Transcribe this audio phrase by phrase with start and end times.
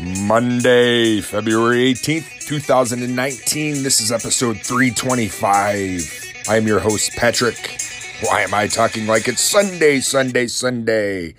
[0.00, 3.82] Monday, February 18th, 2019.
[3.82, 6.44] This is episode 325.
[6.48, 7.80] I am your host, Patrick.
[8.20, 11.34] Why am I talking like it's Sunday, Sunday, Sunday?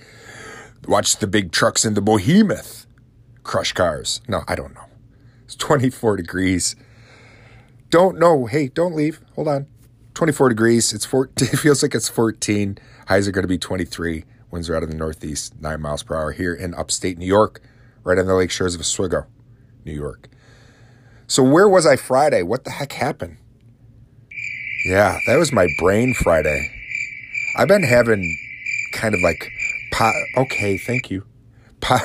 [0.88, 2.88] Watch the big trucks in the behemoth
[3.44, 4.22] crush cars.
[4.28, 4.86] No, I don't know.
[5.46, 6.76] It's 24 degrees.
[7.92, 8.48] Don't know.
[8.48, 9.22] Hey, don't leave.
[9.36, 9.68] Hold on.
[10.16, 10.94] 24 degrees.
[10.94, 11.48] It's 14.
[11.54, 12.80] It feels like it's 14.
[13.08, 14.26] Highs are going to be 23.
[14.50, 17.62] Winds are out of the northeast, 9 miles per hour here in upstate New York
[18.08, 19.28] right on the lake shores of Oswego,
[19.84, 20.30] New York.
[21.28, 22.42] So, where was I Friday?
[22.42, 23.38] What the heck happened?
[24.86, 26.72] Yeah, that was my brain Friday.
[27.58, 28.38] I've been having
[28.94, 29.52] kind of like,
[29.92, 31.26] po- okay, thank you.
[31.82, 31.98] Po-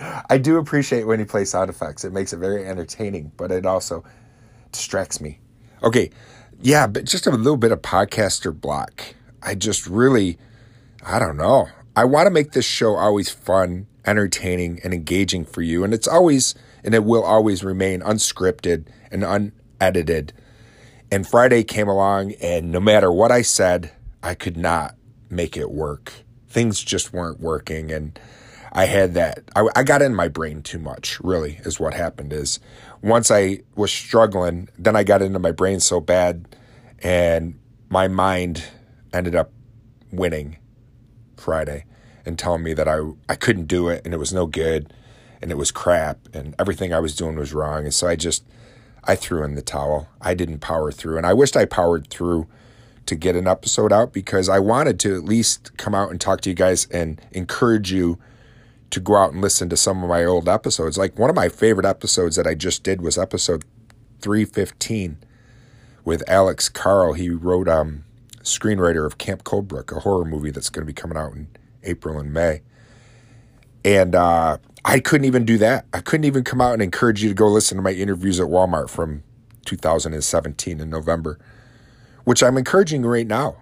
[0.28, 2.04] I do appreciate when you play sound effects.
[2.04, 4.02] It makes it very entertaining, but it also
[4.72, 5.38] distracts me.
[5.84, 6.10] Okay,
[6.60, 9.14] yeah, but just a little bit of podcaster block.
[9.40, 10.36] I just really,
[11.06, 11.68] I don't know.
[11.94, 15.84] I want to make this show always fun entertaining and engaging for you.
[15.84, 20.32] And it's always, and it will always remain unscripted and unedited.
[21.10, 23.92] And Friday came along, and no matter what I said,
[24.22, 24.94] I could not
[25.28, 26.12] make it work.
[26.48, 27.92] Things just weren't working.
[27.92, 28.18] And
[28.72, 32.32] I had that, I, I got in my brain too much, really, is what happened.
[32.32, 32.60] Is
[33.02, 36.56] once I was struggling, then I got into my brain so bad,
[37.02, 37.58] and
[37.90, 38.64] my mind
[39.12, 39.52] ended up
[40.12, 40.56] winning
[41.36, 41.84] Friday
[42.28, 44.92] and telling me that I, I couldn't do it and it was no good
[45.40, 47.84] and it was crap and everything I was doing was wrong.
[47.84, 48.44] And so I just,
[49.04, 50.08] I threw in the towel.
[50.20, 51.16] I didn't power through.
[51.16, 52.46] And I wished I powered through
[53.06, 56.42] to get an episode out because I wanted to at least come out and talk
[56.42, 58.18] to you guys and encourage you
[58.90, 60.98] to go out and listen to some of my old episodes.
[60.98, 63.64] Like one of my favorite episodes that I just did was episode
[64.20, 65.16] 315
[66.04, 67.14] with Alex Carl.
[67.14, 68.04] He wrote um
[68.42, 71.48] screenwriter of Camp Coldbrook, a horror movie that's going to be coming out in
[71.88, 72.62] April and May.
[73.84, 75.86] And uh, I couldn't even do that.
[75.92, 78.46] I couldn't even come out and encourage you to go listen to my interviews at
[78.46, 79.22] Walmart from
[79.64, 81.38] 2017 in November,
[82.24, 83.56] which I'm encouraging right now.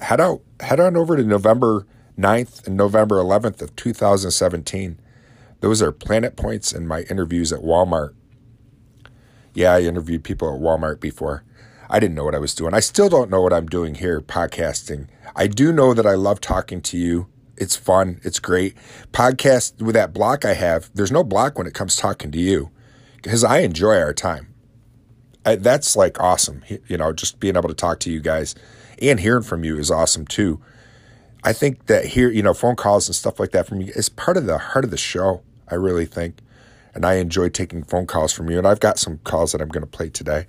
[0.00, 1.86] Head out, head on over to November
[2.18, 4.98] 9th and November 11th of 2017.
[5.60, 8.14] Those are planet points in my interviews at Walmart.
[9.54, 11.44] Yeah, I interviewed people at Walmart before.
[11.90, 12.74] I didn't know what I was doing.
[12.74, 15.08] I still don't know what I'm doing here podcasting.
[15.34, 17.28] I do know that I love talking to you
[17.58, 18.20] it's fun.
[18.22, 18.76] It's great.
[19.12, 22.70] Podcast with that block I have, there's no block when it comes talking to you
[23.22, 24.54] because I enjoy our time.
[25.44, 26.62] I, that's like awesome.
[26.88, 28.54] You know, just being able to talk to you guys
[29.00, 30.60] and hearing from you is awesome too.
[31.44, 34.08] I think that here, you know, phone calls and stuff like that from you is
[34.08, 35.42] part of the heart of the show.
[35.68, 36.40] I really think.
[36.94, 38.58] And I enjoy taking phone calls from you.
[38.58, 40.46] And I've got some calls that I'm going to play today.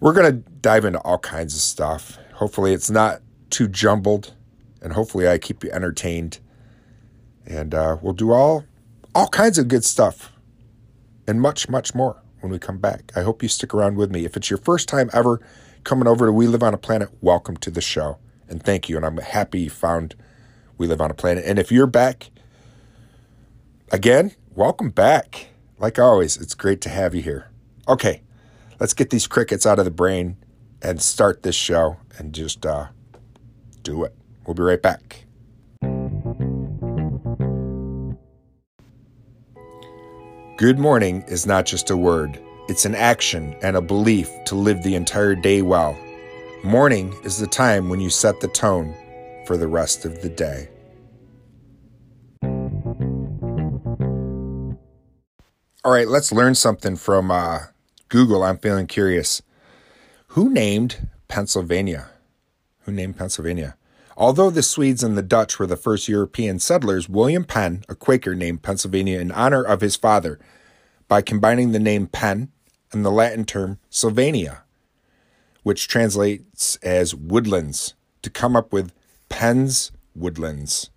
[0.00, 2.18] We're going to dive into all kinds of stuff.
[2.34, 4.34] Hopefully, it's not too jumbled
[4.82, 6.40] and hopefully I keep you entertained.
[7.46, 8.64] And uh, we'll do all
[9.14, 10.32] all kinds of good stuff
[11.26, 13.12] and much, much more when we come back.
[13.14, 14.24] I hope you stick around with me.
[14.24, 15.40] If it's your first time ever
[15.84, 18.18] coming over to We Live on a Planet, welcome to the show.
[18.48, 18.96] And thank you.
[18.96, 20.14] And I'm happy you found
[20.78, 21.44] We Live on a Planet.
[21.46, 22.30] And if you're back
[23.90, 25.48] again, welcome back.
[25.78, 27.50] Like always, it's great to have you here.
[27.88, 28.22] Okay,
[28.80, 30.36] let's get these crickets out of the brain
[30.80, 32.86] and start this show and just uh,
[33.82, 34.14] do it.
[34.46, 35.24] We'll be right back.
[40.58, 44.82] Good morning is not just a word, it's an action and a belief to live
[44.82, 45.98] the entire day well.
[46.62, 48.94] Morning is the time when you set the tone
[49.46, 50.68] for the rest of the day.
[55.84, 57.58] All right, let's learn something from uh,
[58.08, 58.44] Google.
[58.44, 59.42] I'm feeling curious.
[60.28, 62.10] Who named Pennsylvania?
[62.82, 63.76] Who named Pennsylvania?
[64.16, 68.34] Although the Swedes and the Dutch were the first European settlers, William Penn, a Quaker,
[68.34, 70.38] named Pennsylvania in honor of his father
[71.08, 72.50] by combining the name Penn
[72.92, 74.62] and the Latin term Sylvania,
[75.62, 78.92] which translates as woodlands, to come up with
[79.28, 80.90] Penn's Woodlands.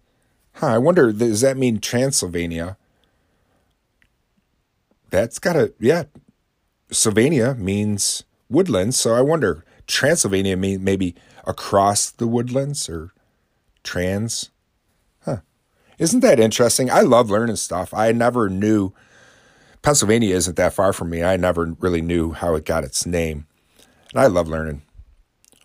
[0.54, 2.78] Huh, I wonder, does that mean Transylvania?
[5.10, 6.04] That's gotta, yeah.
[6.92, 13.12] Sylvania means woodlands, so I wonder, Transylvania mean maybe across the woodlands or
[13.84, 14.50] trans.
[15.24, 15.38] Huh.
[15.98, 16.90] Isn't that interesting?
[16.90, 17.94] I love learning stuff.
[17.94, 18.94] I never knew
[19.82, 21.24] Pennsylvania isn't that far from me.
[21.24, 23.46] I never really knew how it got its name.
[24.12, 24.82] And I love learning.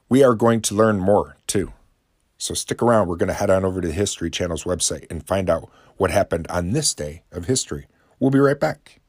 [0.09, 1.73] We are going to learn more too.
[2.37, 3.09] So stick around.
[3.09, 6.11] We're going to head on over to the History Channel's website and find out what
[6.11, 7.87] happened on this day of history.
[8.19, 9.00] We'll be right back.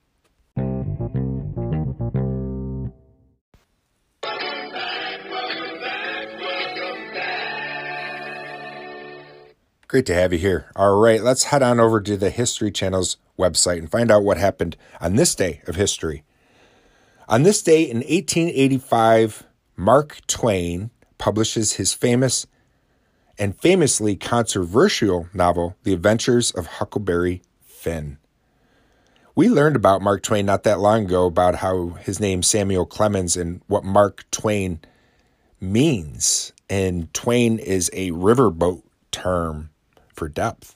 [9.91, 10.71] Great to have you here.
[10.73, 14.37] All right, let's head on over to the History Channel's website and find out what
[14.37, 16.23] happened on this day of history.
[17.27, 19.43] On this day in 1885,
[19.75, 22.47] Mark Twain publishes his famous
[23.37, 28.17] and famously controversial novel, The Adventures of Huckleberry Finn.
[29.35, 33.35] We learned about Mark Twain not that long ago about how his name Samuel Clemens
[33.35, 34.79] and what Mark Twain
[35.59, 36.53] means.
[36.69, 39.70] And Twain is a riverboat term
[40.21, 40.75] for depth.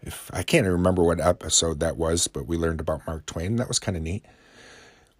[0.00, 3.56] If I can't even remember what episode that was, but we learned about Mark Twain.
[3.56, 4.24] That was kind of neat.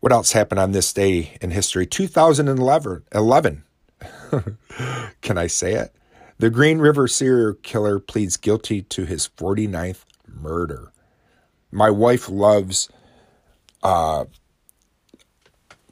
[0.00, 1.84] What else happened on this day in history?
[1.84, 3.04] 2011.
[3.12, 3.64] 11.
[5.20, 5.94] Can I say it?
[6.38, 10.90] The Green River serial killer pleads guilty to his 49th murder.
[11.70, 12.88] My wife loves
[13.82, 14.24] uh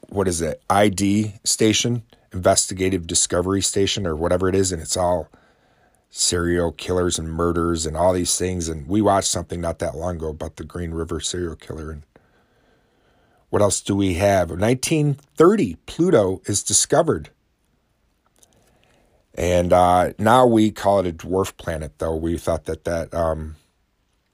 [0.09, 0.63] what is it?
[0.67, 2.01] ID station,
[2.33, 5.29] investigative discovery station or whatever it is and it's all
[6.09, 10.15] serial killers and murders and all these things and we watched something not that long
[10.15, 12.03] ago about the Green River serial killer and
[13.49, 14.49] what else do we have?
[14.49, 17.29] 1930 Pluto is discovered
[19.37, 23.55] and uh, now we call it a dwarf planet, though we thought that that um,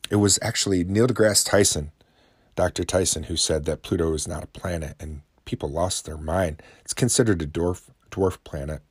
[0.09, 1.91] it was actually Neil deGrasse Tyson,
[2.55, 2.85] Dr.
[2.85, 6.63] Tyson, who said that Pluto is not a planet, and people lost their mind.
[6.85, 8.81] It's considered a dwarf dwarf planet.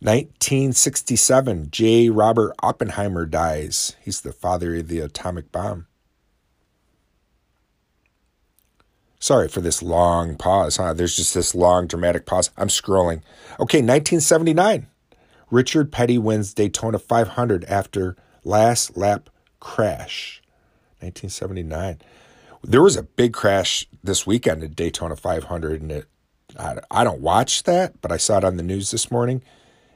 [0.00, 2.08] 1967, J.
[2.08, 3.96] Robert Oppenheimer dies.
[4.00, 5.86] He's the father of the atomic bomb.
[9.18, 10.94] Sorry for this long pause, huh?
[10.94, 12.50] There's just this long dramatic pause.
[12.56, 13.20] I'm scrolling.
[13.60, 14.86] Okay, 1979.
[15.50, 19.28] Richard Petty wins Daytona 500 after last lap
[19.60, 20.40] crash.
[21.00, 21.98] 1979.
[22.64, 26.06] There was a big crash this weekend at Daytona 500, and it,
[26.58, 29.42] I, I don't watch that, but I saw it on the news this morning,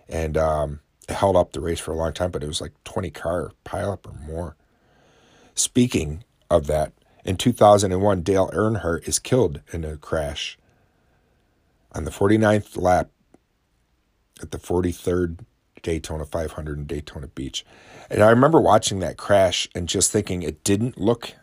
[0.09, 3.11] and um, held up the race for a long time, but it was like 20
[3.11, 4.57] car pileup or more.
[5.55, 6.93] Speaking of that,
[7.25, 10.59] in 2001, Dale Earnhardt is killed in a crash
[11.93, 13.11] on the 49th lap
[14.43, 15.39] at the 43rd
[15.83, 17.65] Daytona 500 in Daytona Beach.
[18.11, 21.35] And I remember watching that crash and just thinking it didn't look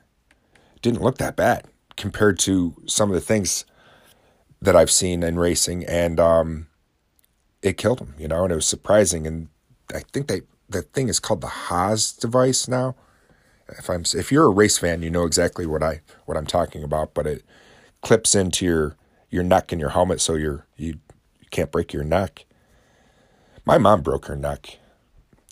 [0.82, 1.66] didn't look that bad
[1.96, 3.66] compared to some of the things
[4.60, 6.68] that I've seen in racing and um,
[7.62, 9.50] it killed him, you know, and it was surprising and
[9.94, 12.96] I think they the thing is called the HANS device now
[13.78, 16.84] if I'm if you're a race fan, you know exactly what I what I'm talking
[16.84, 17.14] about.
[17.14, 17.44] But it
[18.02, 18.96] clips into your
[19.30, 21.00] your neck and your helmet, so you're you,
[21.40, 22.46] you can't break your neck.
[23.66, 24.80] My mom broke her neck.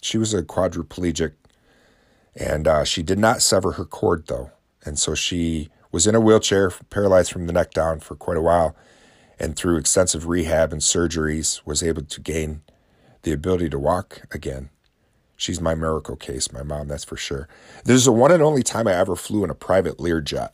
[0.01, 1.33] She was a quadriplegic,
[2.35, 4.51] and uh, she did not sever her cord though,
[4.85, 8.41] and so she was in a wheelchair, paralyzed from the neck down for quite a
[8.41, 8.75] while,
[9.39, 12.61] and through extensive rehab and surgeries, was able to gain
[13.23, 14.69] the ability to walk again.
[15.35, 17.47] She's my miracle case, my mom, that's for sure.
[17.85, 20.49] This is the one and only time I ever flew in a private Learjet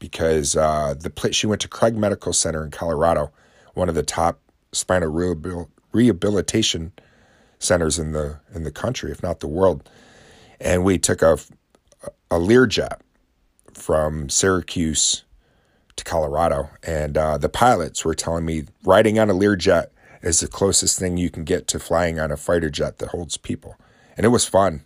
[0.00, 3.30] because uh, the place she went to Craig Medical Center in Colorado,
[3.74, 4.40] one of the top
[4.72, 5.08] spinal
[5.92, 6.92] rehabilitation
[7.60, 9.88] centers in the in the country, if not the world.
[10.60, 11.38] And we took a
[12.30, 13.00] a Learjet
[13.72, 15.24] from Syracuse
[15.96, 19.86] to Colorado, and uh, the pilots were telling me riding on a Learjet
[20.22, 23.36] is the closest thing you can get to flying on a fighter jet that holds
[23.36, 23.76] people
[24.16, 24.84] and it was fun.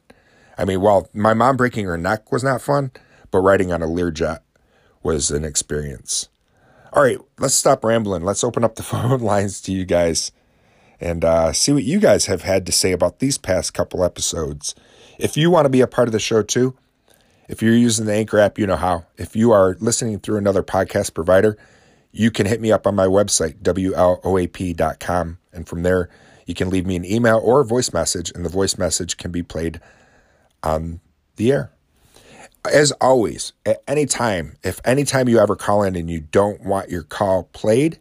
[0.56, 2.90] I mean, while my mom breaking her neck was not fun,
[3.30, 4.40] but riding on a Learjet
[5.02, 6.28] was an experience.
[6.92, 8.24] All right, let's stop rambling.
[8.24, 10.32] Let's open up the phone lines to you guys
[11.00, 14.74] and uh, see what you guys have had to say about these past couple episodes.
[15.18, 16.76] If you want to be a part of the show too,
[17.48, 19.06] if you're using the Anchor app, you know how.
[19.16, 21.56] If you are listening through another podcast provider,
[22.12, 25.38] you can hit me up on my website, WLOAP.com.
[25.52, 26.10] And from there,
[26.46, 29.30] you can leave me an email or a voice message, and the voice message can
[29.30, 29.80] be played
[30.62, 31.00] on
[31.36, 31.72] the air.
[32.70, 36.64] As always, at any time, if any time you ever call in and you don't
[36.64, 37.98] want your call played,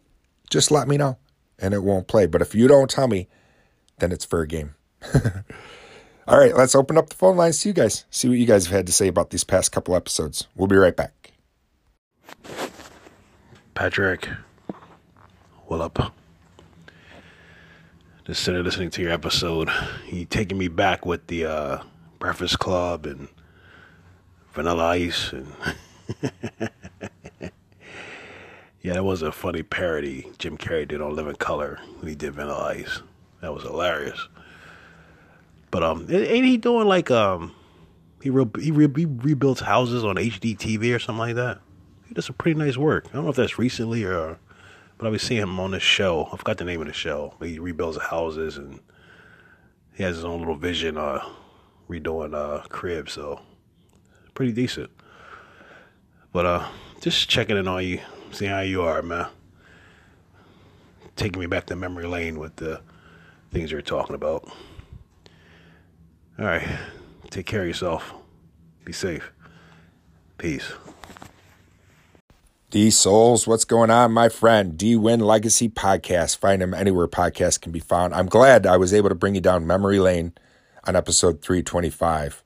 [0.49, 1.17] just let me know
[1.59, 2.25] and it won't play.
[2.25, 3.27] But if you don't tell me,
[3.99, 4.75] then it's fair game.
[6.27, 8.03] All right, let's open up the phone lines to you guys.
[8.11, 10.47] See what you guys have had to say about these past couple episodes.
[10.57, 11.31] We'll be right back.
[13.73, 14.27] Patrick,
[15.67, 16.13] what up?
[18.25, 19.69] just sitting listening to your episode.
[20.11, 21.83] You taking me back with the uh,
[22.19, 23.29] Breakfast Club and
[24.51, 25.53] Vanilla Ice and
[28.81, 32.33] yeah, that was a funny parody Jim Carrey did on Living Color when he did
[32.33, 33.01] Vanilla Ice.
[33.39, 34.27] That was hilarious.
[35.71, 37.53] But um, ain't he doing like um,
[38.21, 41.59] he re- he, re- he rebuilds houses on HGTV or something like that?
[42.07, 43.05] He does some pretty nice work.
[43.09, 44.39] I don't know if that's recently or
[44.97, 46.27] but I was seeing him on this show.
[46.31, 48.79] I forgot the name of the show, but he rebuilds houses and
[49.93, 51.23] he has his own little vision, uh,
[51.89, 53.41] redoing uh crib, so
[54.33, 54.89] pretty decent.
[56.31, 56.67] But uh,
[57.01, 57.99] just checking in on you,
[58.31, 59.27] seeing how you are, man.
[61.15, 62.81] Taking me back to memory lane with the
[63.51, 64.47] things you're talking about.
[66.39, 66.67] All right,
[67.31, 68.13] take care of yourself.
[68.85, 69.31] Be safe.
[70.37, 70.71] Peace.
[72.69, 74.77] D Souls, what's going on, my friend?
[74.77, 76.37] D Win Legacy Podcast.
[76.37, 78.13] Find him anywhere podcasts can be found.
[78.13, 80.33] I'm glad I was able to bring you down memory lane
[80.83, 82.43] on episode 325.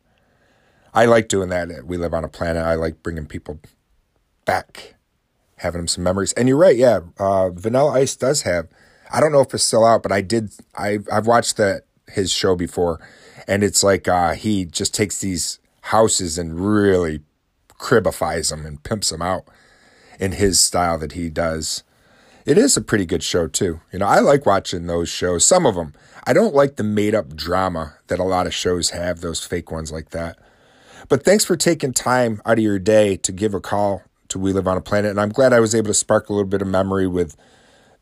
[0.94, 1.86] I like doing that.
[1.86, 2.64] We live on a planet.
[2.64, 3.60] I like bringing people
[4.46, 4.96] back,
[5.58, 6.32] having them some memories.
[6.34, 7.02] And you're right, yeah.
[7.20, 8.70] Uh, Vanilla Ice does have.
[9.12, 10.52] I don't know if it's still out, but I did.
[10.78, 13.00] I I've watched that his show before,
[13.48, 17.22] and it's like uh, he just takes these houses and really
[17.70, 19.44] cribifies them and pimps them out
[20.20, 21.84] in his style that he does.
[22.46, 23.82] It is a pretty good show too.
[23.92, 25.46] You know, I like watching those shows.
[25.46, 25.94] Some of them.
[26.26, 29.72] I don't like the made up drama that a lot of shows have, those fake
[29.72, 30.38] ones like that.
[31.10, 34.54] But thanks for taking time out of your day to give a call to We
[34.54, 35.12] Live on a Planet.
[35.12, 37.36] And I'm glad I was able to spark a little bit of memory with,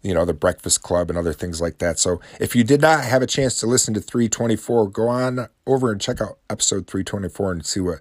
[0.02, 2.00] you know, the Breakfast Club and other things like that.
[2.00, 5.92] So if you did not have a chance to listen to 324, go on over
[5.92, 8.00] and check out episode 324 and see what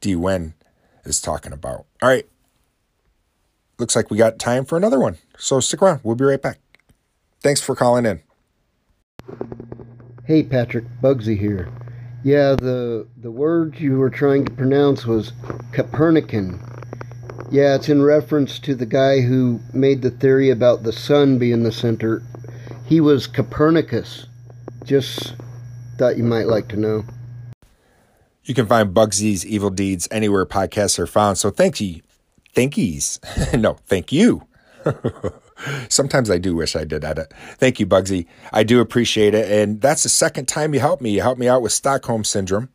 [0.00, 0.14] D.
[0.16, 0.54] Wen
[1.04, 1.86] is talking about.
[2.02, 2.26] All right.
[3.78, 5.18] Looks like we got time for another one.
[5.38, 6.00] So stick around.
[6.02, 6.58] We'll be right back.
[7.42, 8.22] Thanks for calling in.
[10.24, 11.68] Hey Patrick, Bugsy here.
[12.22, 15.32] Yeah, the the word you were trying to pronounce was
[15.72, 16.60] Copernican.
[17.50, 21.62] Yeah, it's in reference to the guy who made the theory about the sun being
[21.62, 22.22] the center.
[22.86, 24.26] He was Copernicus.
[24.84, 25.34] Just
[25.98, 27.04] thought you might like to know.
[28.44, 31.38] You can find Bugsy's Evil Deeds anywhere podcasts are found.
[31.38, 32.00] So thank you.
[32.54, 33.18] Thankies.
[33.60, 34.46] no, thank you.
[35.88, 37.32] Sometimes I do wish I did edit.
[37.56, 38.26] Thank you, Bugsy.
[38.52, 39.50] I do appreciate it.
[39.50, 41.10] And that's the second time you helped me.
[41.10, 42.68] You helped me out with Stockholm Syndrome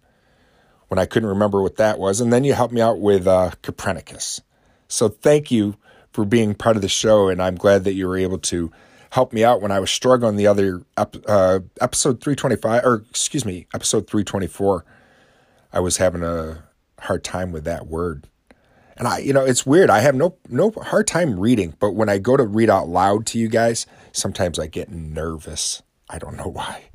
[0.88, 2.22] when I couldn't remember what that was.
[2.22, 4.42] And then you helped me out with uh, Copernicus.
[4.88, 5.76] So thank you
[6.12, 7.28] for being part of the show.
[7.28, 8.72] And I'm glad that you were able to
[9.12, 13.68] help me out when I was struggling the other uh, episode 325, or excuse me,
[13.74, 14.86] episode 324.
[15.74, 16.64] I was having a
[17.00, 18.28] hard time with that word.
[18.98, 19.92] And I, you know, it's weird.
[19.92, 23.28] I have no no hard time reading, but when I go to read out loud
[23.28, 25.84] to you guys, sometimes I get nervous.
[26.10, 26.86] I don't know why.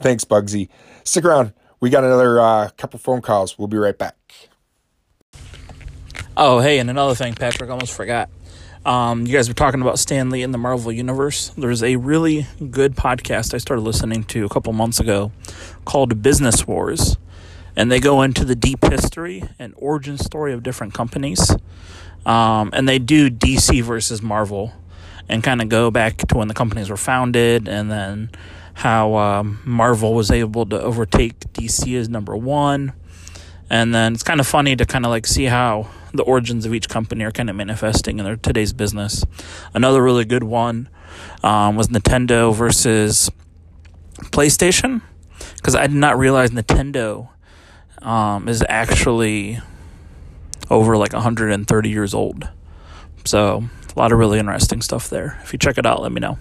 [0.00, 0.68] Thanks, Bugsy.
[1.04, 1.52] Stick around.
[1.80, 3.58] We got another uh, couple phone calls.
[3.58, 4.48] We'll be right back.
[6.42, 8.30] Oh, hey, and another thing, Patrick, almost forgot.
[8.86, 11.50] Um, you guys were talking about Stan Lee in the Marvel Universe.
[11.50, 15.32] There's a really good podcast I started listening to a couple months ago
[15.84, 17.18] called Business Wars
[17.76, 21.54] and they go into the deep history and origin story of different companies.
[22.24, 24.72] Um, and they do DC versus Marvel
[25.28, 28.30] and kind of go back to when the companies were founded and then
[28.72, 32.94] how um, Marvel was able to overtake DC as number one.
[33.68, 36.74] And then it's kind of funny to kind of like see how the origins of
[36.74, 39.24] each company are kind of manifesting in their today's business.
[39.74, 40.88] Another really good one
[41.42, 43.30] um, was Nintendo versus
[44.24, 45.02] PlayStation
[45.56, 47.28] because I did not realize Nintendo
[48.02, 49.60] um, is actually
[50.68, 52.48] over like 130 years old.
[53.24, 53.64] So,
[53.94, 55.38] a lot of really interesting stuff there.
[55.42, 56.38] If you check it out, let me know.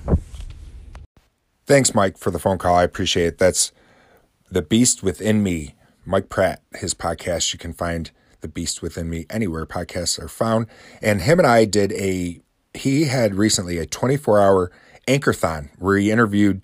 [1.66, 2.76] Thanks, Mike, for the phone call.
[2.76, 3.38] I appreciate it.
[3.38, 3.72] That's
[4.50, 7.54] The Beast Within Me, Mike Pratt, his podcast.
[7.54, 10.68] You can find The Beast Within Me anywhere podcasts are found.
[11.02, 12.42] And him and I did a,
[12.74, 14.72] he had recently a 24 hour
[15.08, 16.62] anchorthon where he interviewed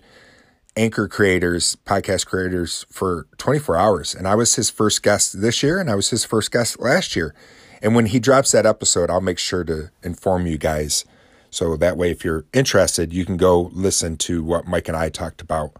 [0.76, 4.14] anchor creators, podcast creators for 24 hours.
[4.14, 7.16] And I was his first guest this year and I was his first guest last
[7.16, 7.34] year.
[7.82, 11.04] And when he drops that episode, I'll make sure to inform you guys.
[11.50, 15.08] So that way, if you're interested, you can go listen to what Mike and I
[15.08, 15.76] talked about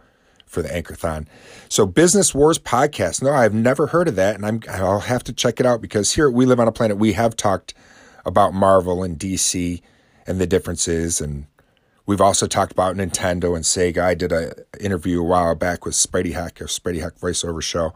[0.46, 1.26] for the Anchorthon.
[1.68, 3.22] So Business Wars podcast.
[3.22, 4.36] No, I've never heard of that.
[4.36, 6.96] And I'm, I'll have to check it out because here We Live on a Planet,
[6.96, 7.74] we have talked
[8.24, 9.82] about Marvel and DC
[10.26, 11.46] and the differences and
[12.06, 13.98] We've also talked about Nintendo and Sega.
[13.98, 17.92] I did an interview a while back with Spidey Hack, a Spidey Hack voiceover show,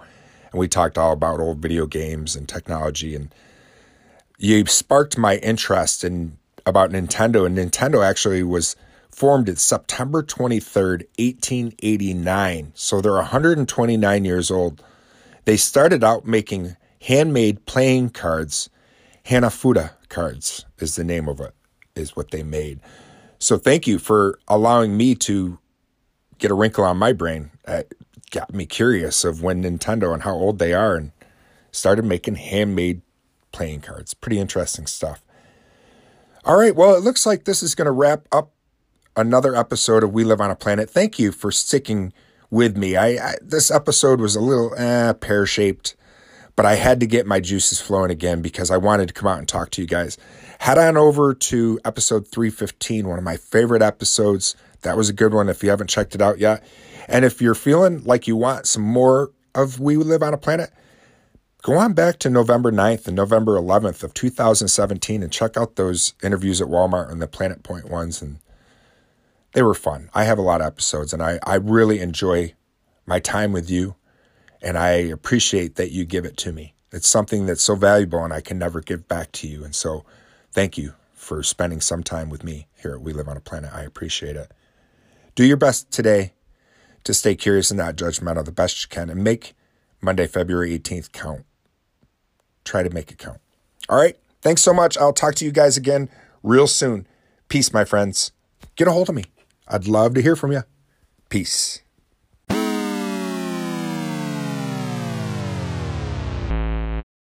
[0.51, 3.15] and we talked all about old video games and technology.
[3.15, 3.33] And
[4.37, 7.47] you sparked my interest in about Nintendo.
[7.47, 8.75] And Nintendo actually was
[9.21, 12.73] formed in September 23rd, 1889.
[12.75, 14.83] So they're 129 years old.
[15.45, 18.71] They started out making handmade playing cards.
[19.27, 21.55] Hanafuda cards is the name of it,
[21.95, 22.81] is what they made.
[23.39, 25.59] So thank you for allowing me to
[26.39, 27.51] get a wrinkle on my brain.
[27.69, 27.93] It
[28.31, 31.13] got me curious of when Nintendo and how old they are and
[31.73, 33.03] started making handmade
[33.53, 34.15] playing cards.
[34.15, 35.23] Pretty interesting stuff.
[36.43, 38.55] All right, well, it looks like this is going to wrap up
[39.21, 40.91] another episode of We Live on a Planet.
[40.91, 42.13] Thank you for sticking
[42.51, 42.97] with me.
[42.97, 45.95] I, I this episode was a little eh, pear shaped,
[46.57, 49.39] but I had to get my juices flowing again because I wanted to come out
[49.39, 50.19] and talk to you guys.
[50.59, 54.57] Head on over to episode 315, one of my favorite episodes.
[54.83, 56.65] That was a good one if you haven't checked it out yet.
[57.07, 60.71] And if you're feeling like you want some more of We Live on a Planet,
[61.63, 66.15] go on back to November 9th and November 11th of 2017 and check out those
[66.23, 68.23] interviews at Walmart and the Planet Point ones.
[68.23, 68.39] And
[69.53, 70.11] they were fun.
[70.15, 72.55] I have a lot of episodes and I, I really enjoy
[73.07, 73.97] my time with you.
[74.63, 76.75] And I appreciate that you give it to me.
[76.93, 79.65] It's something that's so valuable and I can never give back to you.
[79.65, 80.05] And so
[80.53, 83.73] thank you for spending some time with me here at We Live on a Planet.
[83.73, 84.53] I appreciate it.
[85.35, 86.35] Do your best today
[87.05, 89.55] to stay curious and not judgmental the best you can and make
[90.01, 91.45] Monday, February 18th count.
[92.65, 93.41] Try to make it count.
[93.89, 94.17] All right.
[94.43, 94.97] Thanks so much.
[94.99, 96.09] I'll talk to you guys again
[96.43, 97.07] real soon.
[97.49, 98.33] Peace, my friends.
[98.77, 99.25] Get a hold of me.
[99.71, 100.63] I'd love to hear from you.
[101.29, 101.81] Peace.